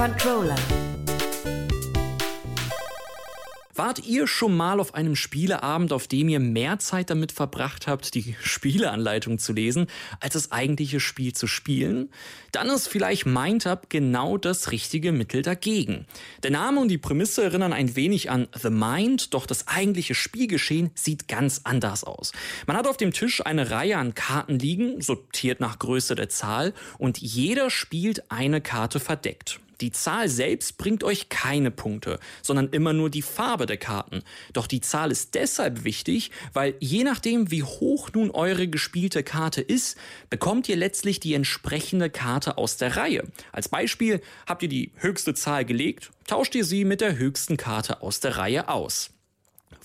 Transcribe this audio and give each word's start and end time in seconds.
Controller. 0.00 0.56
Wart 3.74 4.06
ihr 4.06 4.26
schon 4.26 4.56
mal 4.56 4.80
auf 4.80 4.94
einem 4.94 5.14
Spieleabend, 5.14 5.92
auf 5.92 6.08
dem 6.08 6.30
ihr 6.30 6.40
mehr 6.40 6.78
Zeit 6.78 7.10
damit 7.10 7.32
verbracht 7.32 7.86
habt, 7.86 8.14
die 8.14 8.34
Spieleanleitung 8.42 9.38
zu 9.38 9.52
lesen, 9.52 9.88
als 10.20 10.32
das 10.32 10.52
eigentliche 10.52 11.00
Spiel 11.00 11.34
zu 11.34 11.46
spielen? 11.46 12.08
Dann 12.50 12.70
ist 12.70 12.88
vielleicht 12.88 13.26
Mindup 13.26 13.90
genau 13.90 14.38
das 14.38 14.70
richtige 14.72 15.12
Mittel 15.12 15.42
dagegen. 15.42 16.06
Der 16.44 16.50
Name 16.50 16.80
und 16.80 16.88
die 16.88 16.96
Prämisse 16.96 17.44
erinnern 17.44 17.74
ein 17.74 17.94
wenig 17.94 18.30
an 18.30 18.48
The 18.58 18.70
Mind, 18.70 19.34
doch 19.34 19.44
das 19.44 19.68
eigentliche 19.68 20.14
Spielgeschehen 20.14 20.92
sieht 20.94 21.28
ganz 21.28 21.60
anders 21.64 22.04
aus. 22.04 22.32
Man 22.66 22.78
hat 22.78 22.86
auf 22.86 22.96
dem 22.96 23.12
Tisch 23.12 23.44
eine 23.44 23.70
Reihe 23.70 23.98
an 23.98 24.14
Karten 24.14 24.58
liegen, 24.58 25.02
sortiert 25.02 25.60
nach 25.60 25.78
Größe 25.78 26.14
der 26.14 26.30
Zahl, 26.30 26.72
und 26.96 27.18
jeder 27.18 27.68
spielt 27.68 28.30
eine 28.30 28.62
Karte 28.62 28.98
verdeckt. 28.98 29.60
Die 29.80 29.92
Zahl 29.92 30.28
selbst 30.28 30.78
bringt 30.78 31.04
euch 31.04 31.28
keine 31.28 31.70
Punkte, 31.70 32.18
sondern 32.42 32.68
immer 32.70 32.92
nur 32.92 33.10
die 33.10 33.22
Farbe 33.22 33.66
der 33.66 33.76
Karten. 33.76 34.22
Doch 34.52 34.66
die 34.66 34.80
Zahl 34.80 35.10
ist 35.10 35.34
deshalb 35.34 35.84
wichtig, 35.84 36.30
weil 36.52 36.74
je 36.80 37.04
nachdem, 37.04 37.50
wie 37.50 37.62
hoch 37.62 38.10
nun 38.12 38.30
eure 38.30 38.68
gespielte 38.68 39.22
Karte 39.22 39.62
ist, 39.62 39.96
bekommt 40.28 40.68
ihr 40.68 40.76
letztlich 40.76 41.20
die 41.20 41.34
entsprechende 41.34 42.10
Karte 42.10 42.58
aus 42.58 42.76
der 42.76 42.96
Reihe. 42.96 43.24
Als 43.52 43.68
Beispiel 43.68 44.20
habt 44.46 44.62
ihr 44.62 44.68
die 44.68 44.92
höchste 44.96 45.34
Zahl 45.34 45.64
gelegt, 45.64 46.10
tauscht 46.26 46.54
ihr 46.54 46.64
sie 46.64 46.84
mit 46.84 47.00
der 47.00 47.16
höchsten 47.16 47.56
Karte 47.56 48.02
aus 48.02 48.20
der 48.20 48.36
Reihe 48.36 48.68
aus. 48.68 49.10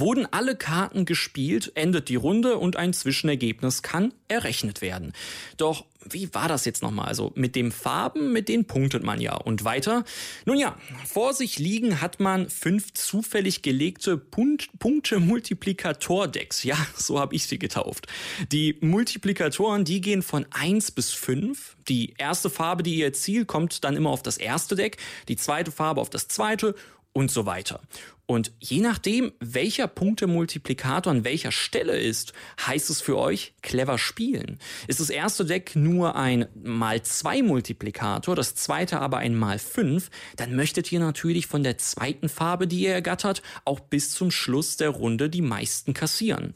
Wurden 0.00 0.26
alle 0.30 0.56
Karten 0.56 1.04
gespielt, 1.04 1.72
endet 1.74 2.08
die 2.08 2.16
Runde 2.16 2.58
und 2.58 2.76
ein 2.76 2.92
Zwischenergebnis 2.92 3.82
kann 3.82 4.12
errechnet 4.28 4.80
werden. 4.80 5.12
Doch 5.56 5.84
wie 6.08 6.32
war 6.34 6.48
das 6.48 6.64
jetzt 6.64 6.82
nochmal? 6.82 7.06
Also 7.08 7.30
mit 7.34 7.54
den 7.56 7.72
Farben, 7.72 8.32
mit 8.32 8.48
denen 8.48 8.64
punktet 8.64 9.02
man 9.02 9.20
ja. 9.20 9.34
Und 9.34 9.64
weiter? 9.64 10.04
Nun 10.46 10.56
ja, 10.58 10.78
vor 11.06 11.34
sich 11.34 11.58
liegen 11.58 12.00
hat 12.00 12.20
man 12.20 12.48
fünf 12.48 12.94
zufällig 12.94 13.60
gelegte 13.62 14.16
Punkte-Multiplikator-Decks. 14.16 16.64
Ja, 16.64 16.78
so 16.96 17.20
habe 17.20 17.34
ich 17.34 17.42
sie 17.44 17.58
getauft. 17.58 18.06
Die 18.50 18.78
Multiplikatoren, 18.80 19.84
die 19.84 20.00
gehen 20.00 20.22
von 20.22 20.46
eins 20.50 20.90
bis 20.90 21.10
fünf. 21.10 21.76
Die 21.88 22.14
erste 22.16 22.48
Farbe, 22.48 22.82
die 22.82 22.94
ihr 22.96 23.04
erzielt, 23.06 23.46
kommt 23.46 23.84
dann 23.84 23.96
immer 23.96 24.08
auf 24.10 24.22
das 24.22 24.38
erste 24.38 24.76
Deck, 24.76 24.96
die 25.28 25.36
zweite 25.36 25.70
Farbe 25.70 26.00
auf 26.00 26.08
das 26.08 26.28
zweite 26.28 26.74
und 27.12 27.30
so 27.30 27.46
weiter. 27.46 27.80
Und 28.26 28.52
je 28.60 28.80
nachdem, 28.80 29.32
welcher 29.40 29.88
Punktemultiplikator 29.88 31.10
an 31.10 31.24
welcher 31.24 31.50
Stelle 31.50 31.98
ist, 31.98 32.32
heißt 32.64 32.88
es 32.88 33.00
für 33.00 33.18
euch 33.18 33.54
clever 33.60 33.98
spielen. 33.98 34.60
Ist 34.86 35.00
das 35.00 35.10
erste 35.10 35.44
Deck 35.44 35.74
nur 35.74 36.14
ein 36.14 36.46
mal 36.62 37.02
2 37.02 37.42
Multiplikator, 37.42 38.36
das 38.36 38.54
zweite 38.54 39.00
aber 39.00 39.18
ein 39.18 39.34
mal 39.34 39.58
5, 39.58 40.10
dann 40.36 40.54
möchtet 40.54 40.92
ihr 40.92 41.00
natürlich 41.00 41.48
von 41.48 41.64
der 41.64 41.78
zweiten 41.78 42.28
Farbe, 42.28 42.68
die 42.68 42.82
ihr 42.82 42.92
ergattert, 42.92 43.42
auch 43.64 43.80
bis 43.80 44.12
zum 44.12 44.30
Schluss 44.30 44.76
der 44.76 44.90
Runde 44.90 45.28
die 45.28 45.42
meisten 45.42 45.92
kassieren. 45.92 46.54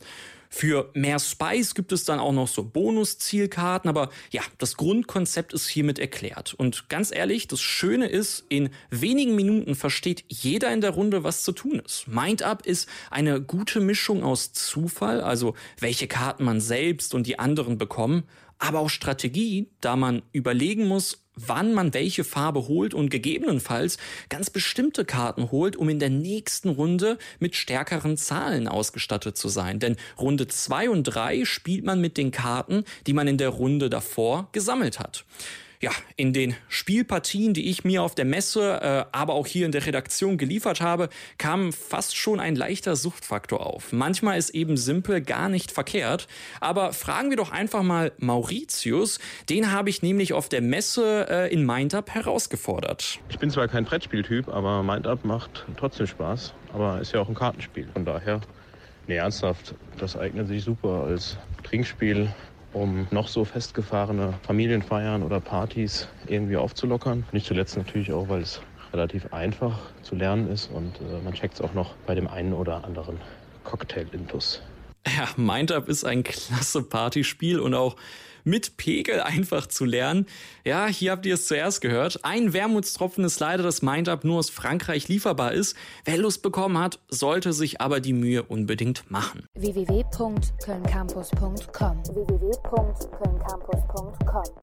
Für 0.56 0.88
mehr 0.94 1.18
Spice 1.18 1.74
gibt 1.74 1.90
es 1.90 2.04
dann 2.04 2.20
auch 2.20 2.30
noch 2.30 2.46
so 2.46 2.62
Bonus-Zielkarten, 2.62 3.90
aber 3.90 4.10
ja, 4.30 4.42
das 4.58 4.76
Grundkonzept 4.76 5.52
ist 5.52 5.66
hiermit 5.66 5.98
erklärt. 5.98 6.54
Und 6.54 6.88
ganz 6.88 7.12
ehrlich, 7.12 7.48
das 7.48 7.60
Schöne 7.60 8.06
ist, 8.06 8.44
in 8.50 8.70
wenigen 8.88 9.34
Minuten 9.34 9.74
versteht 9.74 10.24
jeder 10.28 10.72
in 10.72 10.80
der 10.80 10.90
Runde, 10.90 11.24
was 11.24 11.42
zu 11.42 11.50
tun 11.50 11.82
ist. 11.84 12.06
Mind 12.06 12.44
Up 12.44 12.64
ist 12.66 12.88
eine 13.10 13.42
gute 13.42 13.80
Mischung 13.80 14.22
aus 14.22 14.52
Zufall, 14.52 15.20
also 15.22 15.56
welche 15.80 16.06
Karten 16.06 16.44
man 16.44 16.60
selbst 16.60 17.14
und 17.14 17.26
die 17.26 17.40
anderen 17.40 17.76
bekommen, 17.76 18.22
aber 18.58 18.80
auch 18.80 18.90
Strategie, 18.90 19.68
da 19.80 19.96
man 19.96 20.22
überlegen 20.32 20.86
muss, 20.86 21.24
wann 21.36 21.74
man 21.74 21.94
welche 21.94 22.24
Farbe 22.24 22.68
holt 22.68 22.94
und 22.94 23.10
gegebenenfalls 23.10 23.98
ganz 24.28 24.50
bestimmte 24.50 25.04
Karten 25.04 25.50
holt, 25.50 25.76
um 25.76 25.88
in 25.88 25.98
der 25.98 26.10
nächsten 26.10 26.68
Runde 26.68 27.18
mit 27.40 27.56
stärkeren 27.56 28.16
Zahlen 28.16 28.68
ausgestattet 28.68 29.36
zu 29.36 29.48
sein. 29.48 29.80
Denn 29.80 29.96
Runde 30.18 30.46
zwei 30.46 30.88
und 30.88 31.04
drei 31.04 31.44
spielt 31.44 31.84
man 31.84 32.00
mit 32.00 32.16
den 32.16 32.30
Karten, 32.30 32.84
die 33.06 33.12
man 33.12 33.26
in 33.26 33.38
der 33.38 33.48
Runde 33.48 33.90
davor 33.90 34.48
gesammelt 34.52 35.00
hat 35.00 35.24
ja, 35.84 35.90
in 36.16 36.32
den 36.32 36.56
Spielpartien, 36.68 37.52
die 37.52 37.68
ich 37.68 37.84
mir 37.84 38.02
auf 38.02 38.14
der 38.14 38.24
Messe, 38.24 38.80
äh, 38.80 39.04
aber 39.12 39.34
auch 39.34 39.46
hier 39.46 39.66
in 39.66 39.72
der 39.72 39.84
Redaktion 39.84 40.38
geliefert 40.38 40.80
habe, 40.80 41.10
kam 41.36 41.74
fast 41.74 42.16
schon 42.16 42.40
ein 42.40 42.56
leichter 42.56 42.96
Suchtfaktor 42.96 43.66
auf. 43.66 43.92
Manchmal 43.92 44.38
ist 44.38 44.48
eben 44.50 44.78
simpel 44.78 45.20
gar 45.20 45.50
nicht 45.50 45.70
verkehrt, 45.70 46.26
aber 46.58 46.94
fragen 46.94 47.28
wir 47.28 47.36
doch 47.36 47.52
einfach 47.52 47.82
mal 47.82 48.12
Mauritius. 48.16 49.18
Den 49.50 49.72
habe 49.72 49.90
ich 49.90 50.00
nämlich 50.00 50.32
auf 50.32 50.48
der 50.48 50.62
Messe 50.62 51.26
äh, 51.28 51.52
in 51.52 51.66
Mindup 51.66 52.08
herausgefordert. 52.08 53.18
Ich 53.28 53.38
bin 53.38 53.50
zwar 53.50 53.68
kein 53.68 53.84
Brettspieltyp, 53.84 54.48
aber 54.48 54.82
Mindup 54.82 55.22
macht 55.26 55.66
trotzdem 55.76 56.06
Spaß. 56.06 56.54
Aber 56.72 56.98
ist 56.98 57.12
ja 57.12 57.20
auch 57.20 57.28
ein 57.28 57.34
Kartenspiel. 57.34 57.88
Von 57.92 58.06
daher, 58.06 58.40
nee, 59.06 59.16
ernsthaft, 59.16 59.74
das 59.98 60.16
eignet 60.16 60.48
sich 60.48 60.64
super 60.64 61.04
als 61.04 61.36
Trinkspiel 61.62 62.32
um 62.74 63.06
noch 63.10 63.28
so 63.28 63.44
festgefahrene 63.44 64.34
Familienfeiern 64.42 65.22
oder 65.22 65.40
Partys 65.40 66.08
irgendwie 66.26 66.56
aufzulockern. 66.56 67.26
Nicht 67.32 67.46
zuletzt 67.46 67.76
natürlich 67.76 68.12
auch, 68.12 68.28
weil 68.28 68.42
es 68.42 68.62
relativ 68.92 69.32
einfach 69.32 69.94
zu 70.02 70.14
lernen 70.14 70.48
ist 70.48 70.68
und 70.70 71.00
äh, 71.00 71.20
man 71.20 71.34
checkt 71.34 71.54
es 71.54 71.60
auch 71.60 71.72
noch 71.72 71.96
bei 72.04 72.14
dem 72.14 72.28
einen 72.28 72.52
oder 72.52 72.84
anderen 72.84 73.22
Cocktail-Intus. 73.62 74.62
Ja, 75.06 75.28
Mindup 75.36 75.88
ist 75.88 76.04
ein 76.04 76.24
klasse 76.24 76.82
Partyspiel 76.82 77.60
und 77.60 77.74
auch 77.74 77.96
mit 78.44 78.76
Pegel 78.76 79.20
einfach 79.20 79.66
zu 79.66 79.84
lernen. 79.84 80.26
Ja, 80.64 80.86
hier 80.86 81.12
habt 81.12 81.26
ihr 81.26 81.34
es 81.34 81.46
zuerst 81.46 81.80
gehört. 81.80 82.24
Ein 82.24 82.52
Wermutstropfen 82.52 83.24
ist 83.24 83.38
leider, 83.40 83.62
dass 83.62 83.82
Mindup 83.82 84.24
nur 84.24 84.38
aus 84.38 84.50
Frankreich 84.50 85.08
lieferbar 85.08 85.52
ist. 85.52 85.76
Wer 86.04 86.18
Lust 86.18 86.42
bekommen 86.42 86.78
hat, 86.78 86.98
sollte 87.08 87.52
sich 87.52 87.80
aber 87.80 88.00
die 88.00 88.12
Mühe 88.12 88.42
unbedingt 88.42 89.10
machen. 89.10 89.46
www.kölncampus.com 89.54 92.02
www 92.04 92.54